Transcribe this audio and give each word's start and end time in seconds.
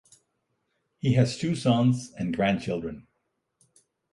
He 0.97 1.13
has 1.13 1.37
two 1.37 1.55
sons 1.55 2.11
and 2.17 2.35
grandchildren. 2.35 3.05